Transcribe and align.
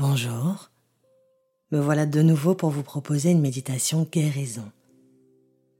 Bonjour, 0.00 0.70
me 1.72 1.80
voilà 1.80 2.06
de 2.06 2.22
nouveau 2.22 2.54
pour 2.54 2.70
vous 2.70 2.84
proposer 2.84 3.32
une 3.32 3.40
méditation 3.40 4.06
guérison. 4.08 4.70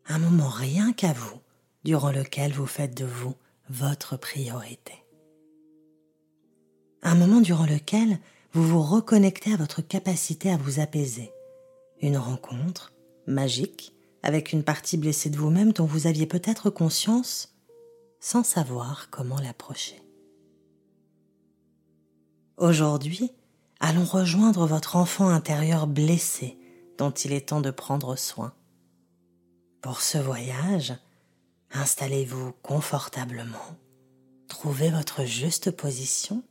Un 0.08 0.18
moment 0.18 0.48
rien 0.48 0.92
qu'à 0.92 1.12
vous, 1.12 1.38
durant 1.84 2.10
lequel 2.10 2.52
vous 2.52 2.66
faites 2.66 2.96
de 2.96 3.04
vous 3.04 3.36
votre 3.70 4.16
priorité. 4.16 4.94
Un 7.02 7.14
moment 7.14 7.40
durant 7.40 7.66
lequel 7.66 8.18
vous 8.52 8.66
vous 8.66 8.82
reconnectez 8.82 9.52
à 9.52 9.56
votre 9.56 9.82
capacité 9.82 10.50
à 10.50 10.56
vous 10.56 10.80
apaiser. 10.80 11.30
Une 12.00 12.16
rencontre 12.16 12.92
magique 13.28 13.94
avec 14.24 14.52
une 14.52 14.64
partie 14.64 14.96
blessée 14.96 15.30
de 15.30 15.36
vous-même 15.36 15.72
dont 15.72 15.86
vous 15.86 16.08
aviez 16.08 16.26
peut-être 16.26 16.70
conscience 16.70 17.54
sans 18.18 18.42
savoir 18.42 19.10
comment 19.10 19.38
l'approcher. 19.38 20.02
Aujourd'hui, 22.56 23.30
allons 23.80 24.04
rejoindre 24.04 24.66
votre 24.66 24.96
enfant 24.96 25.28
intérieur 25.28 25.86
blessé 25.86 26.58
dont 26.96 27.10
il 27.10 27.32
est 27.32 27.48
temps 27.48 27.60
de 27.60 27.70
prendre 27.70 28.16
soin. 28.16 28.52
Pour 29.80 30.00
ce 30.00 30.18
voyage, 30.18 30.94
installez-vous 31.70 32.52
confortablement, 32.62 33.76
trouvez 34.48 34.90
votre 34.90 35.24
juste 35.24 35.70
position, 35.70 36.42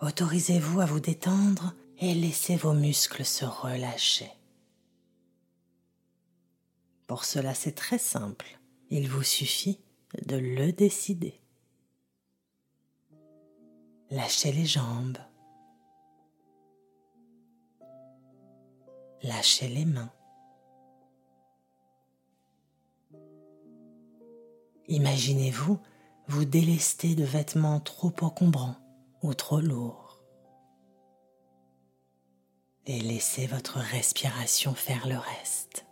autorisez-vous 0.00 0.80
à 0.80 0.86
vous 0.86 1.00
détendre 1.00 1.74
et 1.98 2.14
laissez 2.14 2.56
vos 2.56 2.72
muscles 2.72 3.24
se 3.24 3.44
relâcher. 3.44 4.30
Pour 7.06 7.24
cela, 7.24 7.54
c'est 7.54 7.74
très 7.74 7.98
simple, 7.98 8.58
il 8.88 9.08
vous 9.08 9.22
suffit 9.22 9.78
de 10.26 10.36
le 10.36 10.72
décider. 10.72 11.40
Lâchez 14.10 14.52
les 14.52 14.66
jambes. 14.66 15.18
Lâchez 19.22 19.68
les 19.68 19.84
mains. 19.84 20.10
Imaginez-vous 24.88 25.78
vous 26.26 26.44
délester 26.44 27.14
de 27.14 27.24
vêtements 27.24 27.80
trop 27.80 28.12
encombrants 28.22 28.76
ou 29.22 29.34
trop 29.34 29.60
lourds. 29.60 30.22
Et 32.86 33.00
laissez 33.00 33.46
votre 33.46 33.78
respiration 33.78 34.74
faire 34.74 35.06
le 35.06 35.18
reste. 35.18 35.86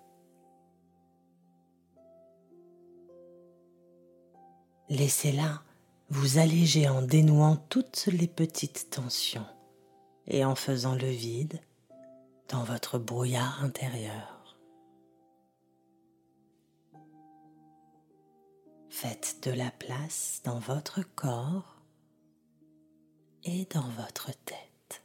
Laissez-la 4.89 5.63
vous 6.11 6.39
allégez 6.39 6.89
en 6.89 7.03
dénouant 7.03 7.57
toutes 7.57 8.07
les 8.07 8.29
petites 8.29 8.89
tensions 8.89 9.47
et 10.27 10.43
en 10.45 10.55
faisant 10.55 10.95
le 10.95 11.09
vide 11.09 11.61
dans 12.49 12.65
votre 12.65 12.99
brouillard 12.99 13.63
intérieur. 13.63 14.57
Faites 18.89 19.39
de 19.45 19.51
la 19.51 19.71
place 19.71 20.41
dans 20.45 20.59
votre 20.59 21.03
corps 21.15 21.77
et 23.45 23.67
dans 23.67 23.89
votre 23.91 24.33
tête. 24.45 25.03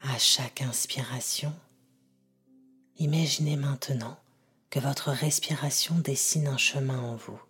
À 0.00 0.18
chaque 0.18 0.60
inspiration, 0.60 1.52
imaginez 2.98 3.56
maintenant 3.56 4.16
que 4.70 4.78
votre 4.78 5.10
respiration 5.10 5.98
dessine 5.98 6.46
un 6.46 6.58
chemin 6.58 7.00
en 7.00 7.16
vous. 7.16 7.40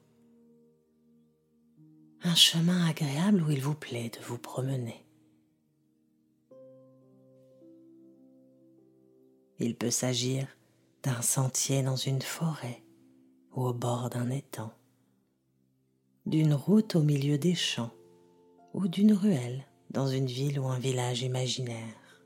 Un 2.27 2.35
chemin 2.35 2.87
agréable 2.87 3.43
où 3.43 3.51
il 3.51 3.61
vous 3.61 3.75
plaît 3.75 4.09
de 4.09 4.19
vous 4.25 4.39
promener. 4.39 5.05
Il 9.59 9.77
peut 9.77 9.91
s'agir 9.91 10.49
d'un 11.03 11.21
sentier 11.21 11.83
dans 11.83 11.97
une 11.97 12.23
forêt 12.23 12.83
ou 13.53 13.67
au 13.67 13.75
bord 13.75 14.09
d'un 14.09 14.31
étang, 14.31 14.73
d'une 16.25 16.55
route 16.55 16.97
au 16.97 17.03
milieu 17.03 17.37
des 17.37 17.55
champs 17.55 17.93
ou 18.73 18.89
d'une 18.89 19.13
ruelle 19.13 19.67
dans 19.91 20.09
une 20.09 20.27
ville 20.27 20.59
ou 20.59 20.67
un 20.67 20.79
village 20.79 21.21
imaginaire. 21.21 22.23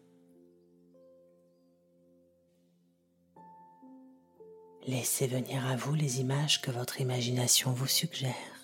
Laissez 4.87 5.27
venir 5.27 5.67
à 5.67 5.75
vous 5.75 5.95
les 5.95 6.21
images 6.21 6.63
que 6.63 6.71
votre 6.71 7.01
imagination 7.01 7.73
vous 7.73 7.89
suggère. 7.89 8.58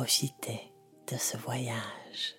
Et 0.00 0.02
profitez 0.02 0.72
de 1.08 1.16
ce 1.18 1.36
voyage. 1.36 2.36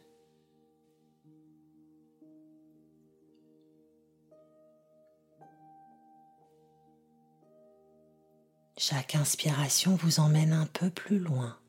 Chaque 8.77 9.13
inspiration 9.13 9.95
vous 9.95 10.19
emmène 10.19 10.53
un 10.53 10.65
peu 10.65 10.89
plus 10.89 11.19
loin, 11.19 11.59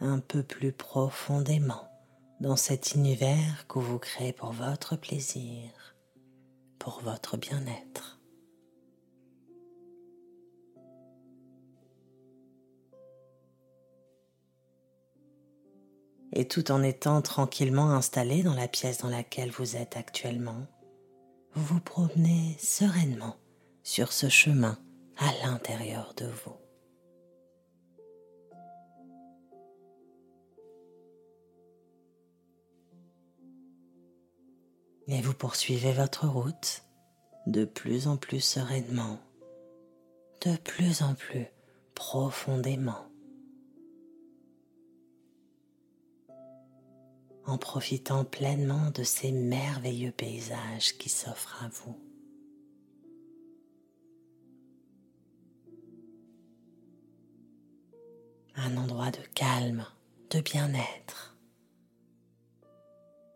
un 0.00 0.18
peu 0.18 0.42
plus 0.42 0.72
profondément 0.72 1.88
dans 2.40 2.56
cet 2.56 2.94
univers 2.94 3.66
que 3.68 3.78
vous 3.78 3.98
créez 3.98 4.34
pour 4.34 4.52
votre 4.52 4.96
plaisir 4.96 5.96
pour 6.78 7.00
votre 7.00 7.36
bien-être. 7.36 8.20
Et 16.38 16.46
tout 16.46 16.70
en 16.70 16.82
étant 16.82 17.22
tranquillement 17.22 17.90
installé 17.90 18.42
dans 18.42 18.54
la 18.54 18.68
pièce 18.68 18.98
dans 18.98 19.08
laquelle 19.08 19.50
vous 19.50 19.74
êtes 19.76 19.96
actuellement, 19.96 20.66
vous 21.54 21.64
vous 21.64 21.80
promenez 21.80 22.56
sereinement 22.58 23.36
sur 23.82 24.12
ce 24.12 24.28
chemin 24.28 24.78
à 25.16 25.46
l'intérieur 25.46 26.12
de 26.18 26.26
vous. 26.26 26.56
et 35.08 35.20
vous 35.20 35.34
poursuivez 35.34 35.92
votre 35.92 36.26
route 36.26 36.82
de 37.46 37.64
plus 37.64 38.08
en 38.08 38.16
plus 38.16 38.40
sereinement, 38.40 39.20
de 40.44 40.56
plus 40.56 41.02
en 41.02 41.14
plus 41.14 41.46
profondément, 41.94 43.06
en 47.46 47.58
profitant 47.58 48.24
pleinement 48.24 48.90
de 48.90 49.04
ces 49.04 49.30
merveilleux 49.30 50.10
paysages 50.10 50.98
qui 50.98 51.08
s'offrent 51.08 51.62
à 51.62 51.68
vous. 51.68 51.96
Un 58.56 58.76
endroit 58.76 59.10
de 59.10 59.22
calme, 59.34 59.86
de 60.30 60.40
bien-être, 60.40 61.36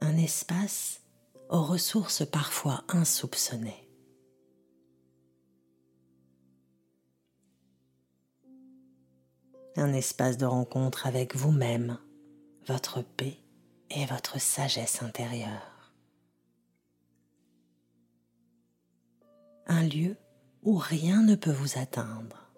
un 0.01 0.17
espace 0.17 1.03
aux 1.51 1.63
ressources 1.63 2.27
parfois 2.27 2.83
insoupçonnées. 2.89 3.89
Un 9.77 9.93
espace 9.93 10.37
de 10.37 10.47
rencontre 10.47 11.07
avec 11.07 11.37
vous-même, 11.37 11.99
votre 12.67 13.03
paix 13.03 13.39
et 13.91 14.07
votre 14.07 14.41
sagesse 14.41 15.03
intérieure. 15.03 15.93
Un 19.67 19.83
lieu 19.85 20.17
où 20.63 20.77
rien 20.77 21.23
ne 21.23 21.35
peut 21.35 21.53
vous 21.53 21.79
atteindre. 21.79 22.53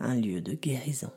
Un 0.00 0.14
lieu 0.14 0.40
de 0.40 0.54
guérison. 0.54 1.12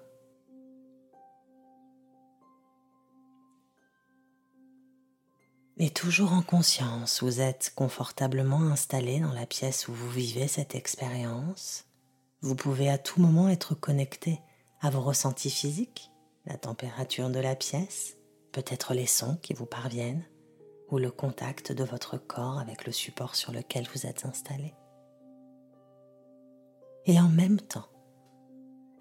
Et 5.79 5.91
toujours 5.91 6.33
en 6.33 6.41
conscience, 6.41 7.21
vous 7.21 7.39
êtes 7.39 7.71
confortablement 7.75 8.61
installé 8.61 9.19
dans 9.19 9.33
la 9.33 9.45
pièce 9.45 9.87
où 9.87 9.93
vous 9.93 10.09
vivez 10.09 10.47
cette 10.47 10.73
expérience. 10.73 11.85
Vous 12.41 12.55
pouvez 12.55 12.89
à 12.89 12.97
tout 12.97 13.21
moment 13.21 13.47
être 13.47 13.75
connecté 13.75 14.39
à 14.81 14.89
vos 14.89 15.01
ressentis 15.01 15.51
physiques, 15.51 16.11
la 16.45 16.57
température 16.57 17.29
de 17.29 17.39
la 17.39 17.55
pièce, 17.55 18.17
peut-être 18.57 18.95
les 18.95 19.05
sons 19.05 19.37
qui 19.43 19.53
vous 19.53 19.67
parviennent, 19.67 20.25
ou 20.89 20.97
le 20.97 21.11
contact 21.11 21.71
de 21.71 21.83
votre 21.83 22.17
corps 22.17 22.57
avec 22.57 22.85
le 22.87 22.91
support 22.91 23.35
sur 23.35 23.51
lequel 23.51 23.87
vous 23.93 24.07
êtes 24.07 24.25
installé. 24.25 24.73
Et 27.05 27.19
en 27.19 27.29
même 27.29 27.61
temps, 27.61 27.89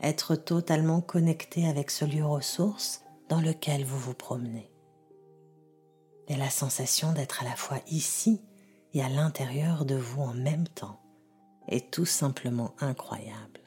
être 0.00 0.36
totalement 0.36 1.00
connecté 1.00 1.66
avec 1.66 1.90
ce 1.90 2.04
lieu 2.04 2.24
ressource 2.24 3.02
dans 3.28 3.40
lequel 3.40 3.84
vous 3.84 3.98
vous 3.98 4.14
promenez 4.14 4.70
et 6.28 6.36
la 6.36 6.50
sensation 6.50 7.12
d'être 7.12 7.42
à 7.42 7.44
la 7.44 7.56
fois 7.56 7.78
ici 7.88 8.42
et 8.92 9.02
à 9.02 9.08
l'intérieur 9.08 9.84
de 9.84 9.94
vous 9.94 10.22
en 10.22 10.34
même 10.34 10.68
temps 10.68 11.00
est 11.68 11.90
tout 11.90 12.04
simplement 12.04 12.74
incroyable. 12.78 13.65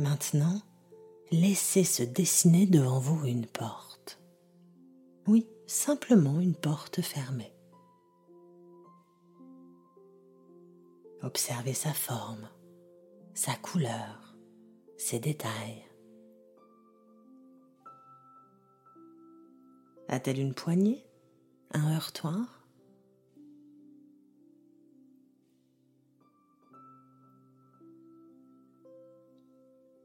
Maintenant, 0.00 0.62
laissez 1.30 1.84
se 1.84 2.02
dessiner 2.02 2.66
devant 2.66 2.98
vous 2.98 3.26
une 3.26 3.44
porte. 3.44 4.18
Oui, 5.26 5.46
simplement 5.66 6.40
une 6.40 6.54
porte 6.54 7.02
fermée. 7.02 7.52
Observez 11.20 11.74
sa 11.74 11.92
forme, 11.92 12.48
sa 13.34 13.54
couleur, 13.56 14.34
ses 14.96 15.20
détails. 15.20 15.84
A-t-elle 20.08 20.40
une 20.40 20.54
poignée? 20.54 21.04
Un 21.72 21.94
heurtoir? 21.94 22.59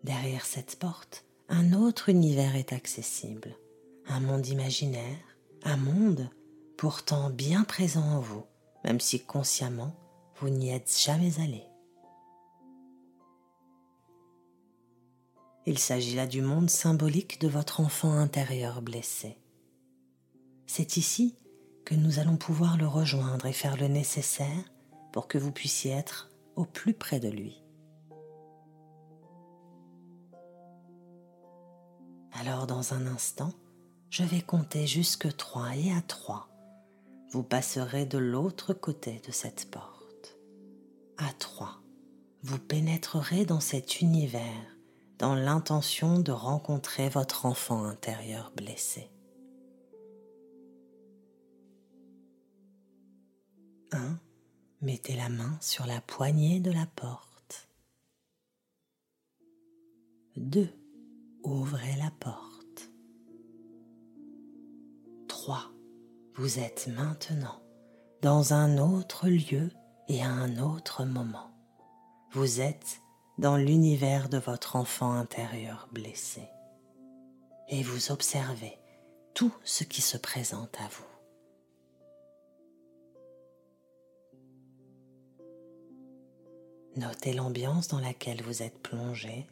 Derrière 0.05 0.45
cette 0.45 0.75
porte, 0.75 1.25
un 1.49 1.73
autre 1.73 2.09
univers 2.09 2.55
est 2.55 2.73
accessible, 2.73 3.57
un 4.05 4.19
monde 4.19 4.45
imaginaire, 4.45 5.17
un 5.63 5.77
monde 5.77 6.29
pourtant 6.77 7.31
bien 7.31 7.63
présent 7.63 8.03
en 8.03 8.19
vous, 8.19 8.43
même 8.83 8.99
si 8.99 9.25
consciemment 9.25 9.95
vous 10.35 10.49
n'y 10.49 10.69
êtes 10.69 10.95
jamais 10.95 11.39
allé. 11.39 11.63
Il 15.65 15.79
s'agit 15.79 16.13
là 16.13 16.27
du 16.27 16.43
monde 16.43 16.69
symbolique 16.69 17.41
de 17.41 17.47
votre 17.47 17.79
enfant 17.79 18.11
intérieur 18.11 18.83
blessé. 18.83 19.39
C'est 20.67 20.97
ici 20.97 21.35
que 21.83 21.95
nous 21.95 22.19
allons 22.19 22.37
pouvoir 22.37 22.77
le 22.77 22.85
rejoindre 22.85 23.47
et 23.47 23.53
faire 23.53 23.75
le 23.75 23.87
nécessaire 23.87 24.71
pour 25.11 25.27
que 25.27 25.39
vous 25.39 25.51
puissiez 25.51 25.93
être 25.93 26.29
au 26.55 26.65
plus 26.65 26.93
près 26.93 27.19
de 27.19 27.29
lui. 27.29 27.64
Alors 32.37 32.67
dans 32.67 32.93
un 32.93 33.07
instant, 33.07 33.53
je 34.09 34.23
vais 34.23 34.41
compter 34.41 34.87
jusque 34.87 35.35
trois 35.37 35.75
et 35.75 35.91
à 35.93 36.01
trois, 36.01 36.49
vous 37.31 37.43
passerez 37.43 38.05
de 38.05 38.17
l'autre 38.17 38.73
côté 38.73 39.21
de 39.25 39.31
cette 39.31 39.71
porte. 39.71 40.37
À 41.17 41.31
trois, 41.39 41.81
vous 42.43 42.59
pénétrerez 42.59 43.45
dans 43.45 43.61
cet 43.61 44.01
univers 44.01 44.75
dans 45.17 45.33
l'intention 45.33 46.19
de 46.19 46.33
rencontrer 46.33 47.07
votre 47.07 47.45
enfant 47.45 47.85
intérieur 47.85 48.51
blessé. 48.53 49.09
1. 53.93 54.19
Mettez 54.81 55.15
la 55.15 55.29
main 55.29 55.57
sur 55.61 55.85
la 55.85 56.01
poignée 56.01 56.59
de 56.59 56.71
la 56.71 56.85
porte. 56.85 57.69
2. 60.35 60.67
Ouvrez 61.45 61.95
la 61.97 62.09
porte. 62.19 62.89
3. 65.27 65.59
Vous 66.33 66.57
êtes 66.57 66.87
maintenant 66.87 67.61
dans 68.23 68.53
un 68.53 68.79
autre 68.79 69.27
lieu 69.29 69.69
et 70.07 70.23
à 70.23 70.27
un 70.27 70.57
autre 70.57 71.05
moment. 71.05 71.51
Vous 72.31 72.61
êtes 72.61 72.99
dans 73.37 73.57
l'univers 73.57 74.27
de 74.27 74.39
votre 74.39 74.75
enfant 74.75 75.13
intérieur 75.13 75.87
blessé. 75.91 76.41
Et 77.69 77.83
vous 77.83 78.11
observez 78.11 78.79
tout 79.35 79.53
ce 79.63 79.83
qui 79.83 80.01
se 80.01 80.17
présente 80.17 80.75
à 80.79 80.87
vous. 80.87 81.05
Notez 86.95 87.33
l'ambiance 87.33 87.87
dans 87.87 87.99
laquelle 87.99 88.41
vous 88.41 88.63
êtes 88.63 88.81
plongé. 88.81 89.45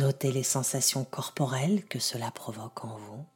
Notez 0.00 0.32
les 0.32 0.42
sensations 0.42 1.04
corporelles 1.04 1.84
que 1.84 1.98
cela 1.98 2.30
provoque 2.30 2.86
en 2.86 2.96
vous. 2.96 3.26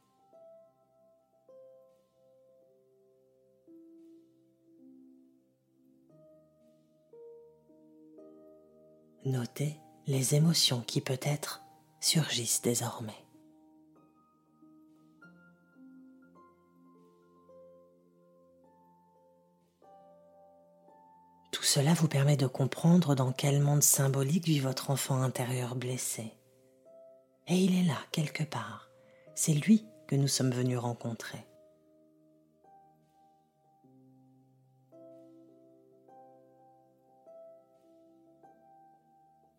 Notez 9.25 9.79
les 10.07 10.33
émotions 10.33 10.81
qui 10.81 11.01
peut-être 11.01 11.61
surgissent 11.99 12.63
désormais. 12.63 13.13
Tout 21.51 21.61
cela 21.61 21.93
vous 21.93 22.07
permet 22.07 22.37
de 22.37 22.47
comprendre 22.47 23.13
dans 23.13 23.31
quel 23.31 23.61
monde 23.61 23.83
symbolique 23.83 24.45
vit 24.45 24.59
votre 24.59 24.89
enfant 24.89 25.21
intérieur 25.21 25.75
blessé. 25.75 26.33
Et 27.47 27.55
il 27.55 27.79
est 27.79 27.87
là, 27.87 27.97
quelque 28.11 28.43
part. 28.43 28.89
C'est 29.35 29.53
lui 29.53 29.85
que 30.07 30.15
nous 30.15 30.27
sommes 30.27 30.51
venus 30.51 30.77
rencontrer. 30.77 31.45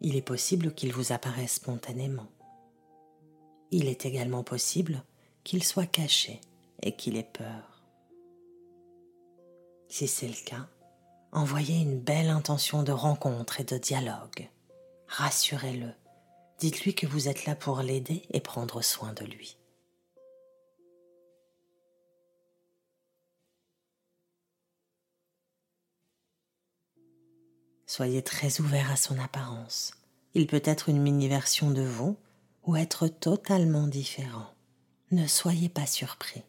il 0.07 0.15
est 0.15 0.23
possible 0.23 0.73
qu'il 0.73 0.93
vous 0.93 1.11
apparaisse 1.11 1.55
spontanément. 1.55 2.29
Il 3.73 3.89
est 3.89 4.07
également 4.07 4.45
possible 4.45 5.03
qu'il 5.43 5.65
soit 5.65 5.87
caché 5.87 6.41
et 6.81 6.95
qu'il 6.95 7.17
ait 7.17 7.25
peur. 7.25 7.83
Si 9.89 10.07
c'est 10.07 10.29
le 10.29 10.45
cas, 10.45 10.69
envoyez 11.33 11.81
une 11.81 11.99
belle 11.99 12.29
intention 12.29 12.85
de 12.85 12.93
rencontre 12.93 13.61
et 13.61 13.65
de 13.65 13.79
dialogue. 13.79 14.49
Rassurez-le. 15.09 15.91
Dites-lui 16.59 16.95
que 16.95 17.07
vous 17.07 17.29
êtes 17.29 17.45
là 17.45 17.55
pour 17.55 17.81
l'aider 17.81 18.23
et 18.31 18.41
prendre 18.41 18.83
soin 18.83 19.13
de 19.13 19.25
lui. 19.25 19.59
Soyez 27.87 28.23
très 28.23 28.61
ouvert 28.61 28.91
à 28.91 28.97
son 28.97 29.19
apparence. 29.19 29.93
Il 30.35 30.47
peut 30.47 30.63
être 30.65 30.89
une 30.89 31.01
mini-version 31.01 31.71
de 31.71 31.83
vous 31.83 32.17
ou 32.65 32.77
être 32.77 33.07
totalement 33.07 33.87
différent. 33.87 34.53
Ne 35.13 35.27
soyez 35.27 35.69
pas 35.69 35.87
surpris. 35.87 36.43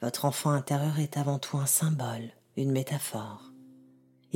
Votre 0.00 0.24
enfant 0.24 0.50
intérieur 0.50 0.98
est 0.98 1.16
avant 1.16 1.38
tout 1.38 1.56
un 1.56 1.66
symbole, 1.66 2.30
une 2.56 2.72
métaphore. 2.72 3.53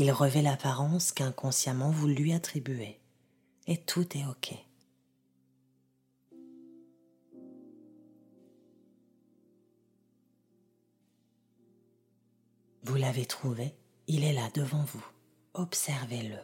Il 0.00 0.12
revêt 0.12 0.42
l'apparence 0.42 1.10
qu'inconsciemment 1.10 1.90
vous 1.90 2.06
lui 2.06 2.32
attribuez. 2.32 3.00
Et 3.66 3.78
tout 3.78 4.16
est 4.16 4.24
OK. 4.26 4.54
Vous 12.84 12.94
l'avez 12.94 13.26
trouvé, 13.26 13.74
il 14.06 14.22
est 14.22 14.32
là 14.32 14.48
devant 14.54 14.84
vous. 14.84 15.04
Observez-le. 15.54 16.38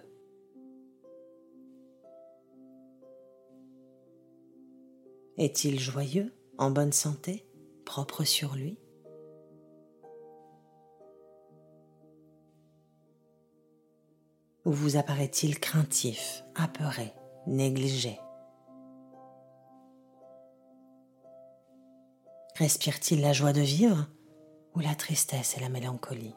Est-il 5.37 5.78
joyeux, 5.78 6.34
en 6.58 6.73
bonne 6.73 6.92
santé, 6.92 7.46
propre 7.84 8.25
sur 8.25 8.56
lui? 8.56 8.78
Ou 14.64 14.73
vous 14.73 14.97
apparaît-il 14.97 15.61
craintif, 15.61 16.44
apeuré, 16.54 17.12
négligé 17.47 18.18
Respire-t-il 22.56 23.21
la 23.21 23.33
joie 23.33 23.52
de 23.52 23.61
vivre 23.61 24.06
ou 24.75 24.80
la 24.80 24.94
tristesse 24.94 25.56
et 25.56 25.61
la 25.61 25.68
mélancolie. 25.68 26.35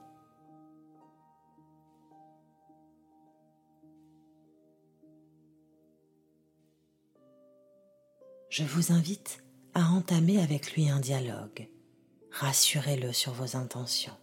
Je 8.49 8.63
vous 8.63 8.91
invite 8.91 9.43
à 9.75 9.91
entamer 9.91 10.41
avec 10.41 10.73
lui 10.73 10.89
un 10.89 10.99
dialogue. 10.99 11.69
Rassurez-le 12.31 13.13
sur 13.13 13.33
vos 13.33 13.55
intentions. 13.55 14.17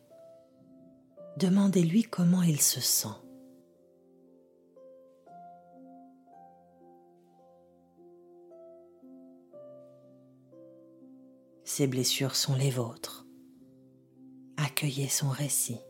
Demandez-lui 1.36 2.02
comment 2.02 2.42
il 2.42 2.60
se 2.60 2.80
sent. 2.80 3.23
Ses 11.76 11.88
blessures 11.88 12.36
sont 12.36 12.54
les 12.54 12.70
vôtres 12.70 13.26
accueillez 14.56 15.08
son 15.08 15.28
récit. 15.28 15.80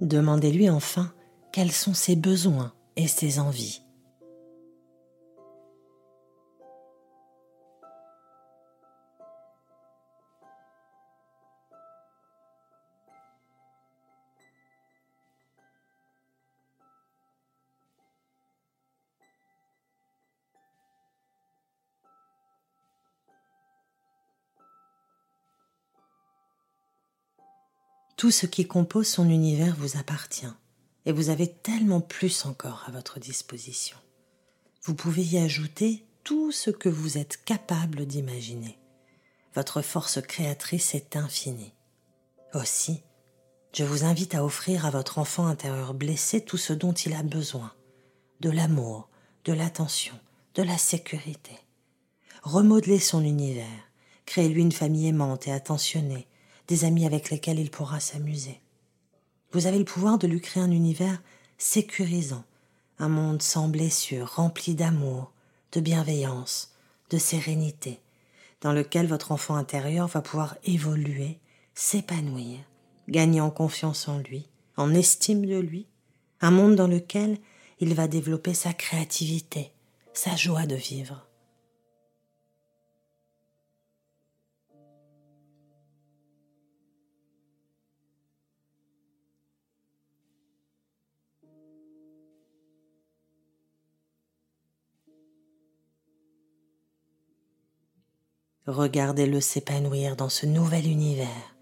Demandez-lui 0.00 0.70
enfin 0.70 1.12
quels 1.52 1.70
sont 1.70 1.92
ses 1.92 2.16
besoins 2.16 2.72
et 2.96 3.06
ses 3.06 3.38
envies. 3.38 3.82
Tout 28.20 28.30
ce 28.30 28.44
qui 28.44 28.66
compose 28.66 29.06
son 29.06 29.30
univers 29.30 29.74
vous 29.78 29.96
appartient 29.96 30.52
et 31.06 31.12
vous 31.12 31.30
avez 31.30 31.50
tellement 31.50 32.02
plus 32.02 32.44
encore 32.44 32.84
à 32.86 32.90
votre 32.90 33.18
disposition. 33.18 33.96
Vous 34.82 34.94
pouvez 34.94 35.22
y 35.22 35.38
ajouter 35.38 36.04
tout 36.22 36.52
ce 36.52 36.68
que 36.70 36.90
vous 36.90 37.16
êtes 37.16 37.42
capable 37.46 38.04
d'imaginer. 38.04 38.78
Votre 39.54 39.80
force 39.80 40.20
créatrice 40.20 40.94
est 40.94 41.16
infinie. 41.16 41.72
Aussi, 42.52 43.00
je 43.72 43.84
vous 43.84 44.04
invite 44.04 44.34
à 44.34 44.44
offrir 44.44 44.84
à 44.84 44.90
votre 44.90 45.16
enfant 45.16 45.46
intérieur 45.46 45.94
blessé 45.94 46.42
tout 46.42 46.58
ce 46.58 46.74
dont 46.74 46.92
il 46.92 47.14
a 47.14 47.22
besoin. 47.22 47.72
De 48.40 48.50
l'amour, 48.50 49.08
de 49.46 49.54
l'attention, 49.54 50.20
de 50.56 50.62
la 50.62 50.76
sécurité. 50.76 51.58
Remodelez 52.42 53.00
son 53.00 53.24
univers, 53.24 53.90
créez-lui 54.26 54.60
une 54.60 54.72
famille 54.72 55.08
aimante 55.08 55.48
et 55.48 55.52
attentionnée, 55.52 56.28
des 56.70 56.84
amis 56.84 57.04
avec 57.04 57.30
lesquels 57.30 57.58
il 57.58 57.68
pourra 57.68 57.98
s'amuser. 57.98 58.60
Vous 59.52 59.66
avez 59.66 59.78
le 59.78 59.84
pouvoir 59.84 60.18
de 60.18 60.28
lui 60.28 60.40
créer 60.40 60.62
un 60.62 60.70
univers 60.70 61.20
sécurisant, 61.58 62.44
un 63.00 63.08
monde 63.08 63.42
sans 63.42 63.66
blessures, 63.68 64.36
rempli 64.36 64.76
d'amour, 64.76 65.32
de 65.72 65.80
bienveillance, 65.80 66.72
de 67.10 67.18
sérénité, 67.18 67.98
dans 68.60 68.72
lequel 68.72 69.08
votre 69.08 69.32
enfant 69.32 69.56
intérieur 69.56 70.06
va 70.06 70.22
pouvoir 70.22 70.56
évoluer, 70.62 71.40
s'épanouir, 71.74 72.60
gagner 73.08 73.40
en 73.40 73.50
confiance 73.50 74.06
en 74.06 74.18
lui, 74.18 74.46
en 74.76 74.94
estime 74.94 75.44
de 75.44 75.58
lui, 75.58 75.88
un 76.40 76.52
monde 76.52 76.76
dans 76.76 76.86
lequel 76.86 77.38
il 77.80 77.94
va 77.94 78.06
développer 78.06 78.54
sa 78.54 78.72
créativité, 78.72 79.72
sa 80.12 80.36
joie 80.36 80.66
de 80.66 80.76
vivre. 80.76 81.26
Regardez-le 98.70 99.40
s'épanouir 99.40 100.14
dans 100.14 100.28
ce 100.28 100.46
nouvel 100.46 100.86
univers 100.86 101.56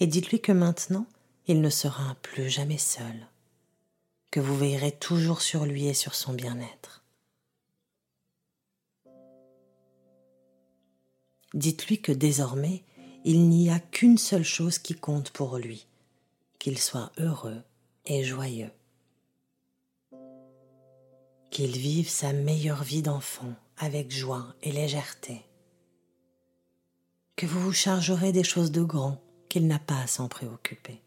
et 0.00 0.06
dites-lui 0.06 0.40
que 0.40 0.50
maintenant, 0.50 1.04
il 1.46 1.60
ne 1.60 1.68
sera 1.68 2.14
plus 2.22 2.48
jamais 2.48 2.78
seul, 2.78 3.28
que 4.30 4.40
vous 4.40 4.56
veillerez 4.56 4.92
toujours 4.92 5.42
sur 5.42 5.66
lui 5.66 5.88
et 5.88 5.92
sur 5.92 6.14
son 6.14 6.32
bien-être. 6.32 7.04
Dites-lui 11.52 12.00
que 12.00 12.12
désormais, 12.12 12.82
il 13.26 13.46
n'y 13.50 13.68
a 13.68 13.78
qu'une 13.78 14.16
seule 14.16 14.42
chose 14.42 14.78
qui 14.78 14.94
compte 14.94 15.32
pour 15.32 15.58
lui, 15.58 15.86
qu'il 16.58 16.78
soit 16.78 17.12
heureux 17.18 17.62
et 18.06 18.24
joyeux, 18.24 18.72
qu'il 21.50 21.76
vive 21.76 22.08
sa 22.08 22.32
meilleure 22.32 22.84
vie 22.84 23.02
d'enfant 23.02 23.52
avec 23.76 24.10
joie 24.10 24.54
et 24.62 24.72
légèreté 24.72 25.44
que 27.36 27.46
vous 27.46 27.60
vous 27.60 27.72
chargerez 27.72 28.32
des 28.32 28.44
choses 28.44 28.70
de 28.70 28.82
grand 28.82 29.20
qu'il 29.48 29.66
n'a 29.66 29.78
pas 29.78 30.00
à 30.00 30.06
s'en 30.06 30.28
préoccuper. 30.28 31.02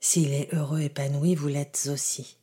S'il 0.00 0.32
est 0.32 0.52
heureux 0.54 0.80
épanoui, 0.80 1.34
vous 1.34 1.48
l'êtes 1.48 1.88
aussi. 1.92 2.38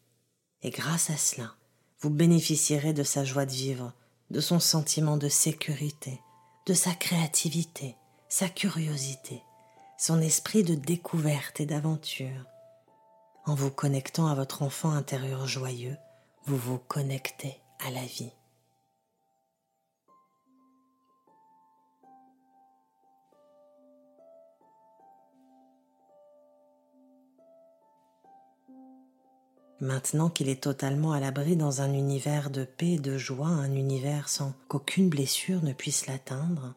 Et 0.62 0.70
grâce 0.70 1.10
à 1.10 1.18
cela, 1.18 1.56
vous 2.00 2.10
bénéficierez 2.10 2.94
de 2.94 3.04
sa 3.04 3.25
joie 3.25 3.46
de 3.46 3.51
vivre, 3.51 3.94
de 4.30 4.39
son 4.39 4.60
sentiment 4.60 5.18
de 5.18 5.27
sécurité, 5.27 6.22
de 6.66 6.74
sa 6.74 6.94
créativité, 6.94 7.96
sa 8.30 8.48
curiosité, 8.48 9.42
son 9.98 10.22
esprit 10.22 10.63
de 10.63 10.75
découverte 10.75 11.60
et 11.60 11.66
d'aventure. 11.66 12.46
En 13.46 13.56
vous 13.56 13.72
connectant 13.72 14.27
à 14.27 14.36
votre 14.36 14.62
enfant 14.62 14.92
intérieur 14.92 15.48
joyeux, 15.48 15.98
vous 16.46 16.58
vous 16.58 16.77
connectez 16.77 17.60
à 17.86 17.91
la 17.91 18.05
vie. 18.05 18.31
Maintenant 29.79 30.29
qu'il 30.29 30.50
est 30.50 30.63
totalement 30.63 31.12
à 31.12 31.19
l'abri 31.19 31.55
dans 31.55 31.81
un 31.81 31.93
univers 31.93 32.50
de 32.50 32.63
paix 32.63 32.93
et 32.93 33.00
de 33.00 33.15
joie, 33.17 33.48
un 33.48 33.75
univers 33.75 34.27
sans 34.27 34.53
qu'aucune 34.67 35.07
blessure 35.07 35.63
ne 35.63 35.74
puisse 35.74 36.07
l'atteindre, 36.07 36.74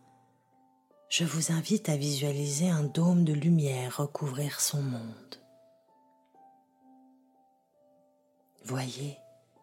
je 1.09 1.25
vous 1.25 1.51
invite 1.51 1.89
à 1.89 1.97
visualiser 1.97 2.69
un 2.69 2.83
dôme 2.83 3.25
de 3.25 3.33
lumière 3.33 3.97
recouvrir 3.97 4.61
son 4.61 4.83
monde. 4.83 5.41
Voyez 8.65 9.20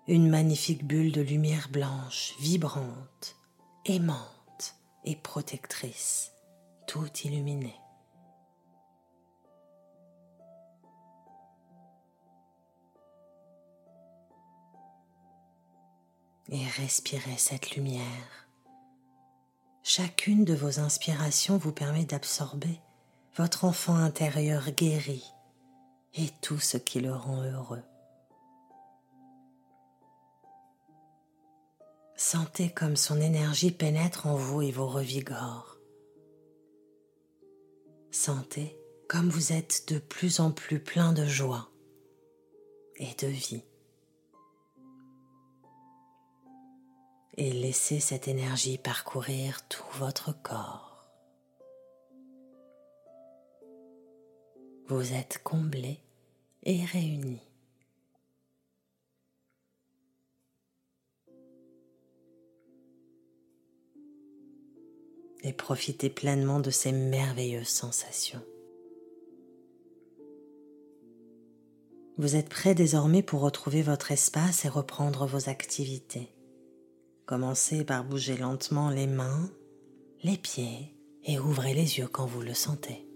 une 0.08 0.30
magnifique 0.30 0.86
bulle 0.86 1.12
de 1.12 1.22
lumière 1.22 1.70
blanche, 1.70 2.34
vibrante, 2.40 3.36
aimante 3.86 4.76
et 5.04 5.16
protectrice, 5.16 6.32
tout 6.88 7.10
illuminée. 7.24 7.76
et 16.50 16.66
respirez 16.66 17.38
cette 17.38 17.76
lumière. 17.76 18.48
Chacune 19.84 20.46
de 20.46 20.54
vos 20.54 20.80
inspirations 20.80 21.58
vous 21.58 21.72
permet 21.72 22.06
d'absorber 22.06 22.80
votre 23.36 23.66
enfant 23.66 23.96
intérieur 23.96 24.72
guéri 24.72 25.24
et 26.16 26.30
tout 26.42 26.60
ce 26.60 26.78
qui 26.78 27.00
le 27.00 27.14
rend 27.14 27.44
heureux. 27.44 27.84
Sentez 32.18 32.70
comme 32.70 32.98
son 32.98 33.22
énergie 33.22 33.72
pénètre 33.72 34.28
en 34.28 34.36
vous 34.36 34.62
et 34.62 34.72
vous 34.72 34.88
revigore. 34.88 35.78
Sentez 38.12 38.78
comme 39.08 39.30
vous 39.30 39.54
êtes 39.54 39.94
de 39.94 40.00
plus 40.00 40.42
en 40.42 40.52
plus 40.52 40.80
plein 40.80 41.14
de 41.14 41.26
joie 41.26 41.70
et 42.98 43.14
de 43.22 43.28
vie. 43.28 43.64
et 47.38 47.52
laissez 47.52 48.00
cette 48.00 48.28
énergie 48.28 48.80
parcourir 48.80 49.68
tout 49.70 49.86
votre 49.94 50.34
corps. 50.42 51.06
Vous 54.88 55.14
êtes 55.14 55.42
comblé 55.44 56.00
et 56.64 56.84
réuni. 56.86 57.47
Et 65.48 65.54
profitez 65.54 66.10
pleinement 66.10 66.60
de 66.60 66.72
ces 66.72 66.92
merveilleuses 66.92 67.70
sensations. 67.70 68.44
Vous 72.18 72.36
êtes 72.36 72.50
prêt 72.50 72.76
désormais 72.76 73.24
pour 73.24 73.40
retrouver 73.40 73.82
votre 73.82 74.12
espace 74.12 74.66
et 74.66 74.68
reprendre 74.68 75.26
vos 75.26 75.48
activités. 75.48 76.28
Commencez 77.26 77.86
par 77.86 78.04
bouger 78.04 78.36
lentement 78.36 78.90
les 78.90 79.08
mains, 79.08 79.50
les 80.22 80.36
pieds 80.36 80.94
et 81.24 81.40
ouvrez 81.40 81.74
les 81.74 81.98
yeux 81.98 82.10
quand 82.10 82.26
vous 82.26 82.42
le 82.42 82.54
sentez. 82.54 83.08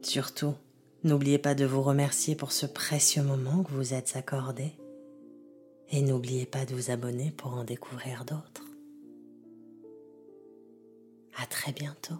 Surtout, 0.00 0.54
n'oubliez 1.02 1.38
pas 1.38 1.56
de 1.56 1.64
vous 1.64 1.82
remercier 1.82 2.36
pour 2.36 2.52
ce 2.52 2.66
précieux 2.66 3.24
moment 3.24 3.64
que 3.64 3.72
vous 3.72 3.94
êtes 3.94 4.14
accordé 4.14 4.74
et 5.90 6.02
n'oubliez 6.02 6.46
pas 6.46 6.64
de 6.64 6.74
vous 6.74 6.90
abonner 6.90 7.32
pour 7.32 7.54
en 7.54 7.64
découvrir 7.64 8.24
d'autres. 8.24 8.66
À 11.36 11.46
très 11.46 11.72
bientôt. 11.72 12.16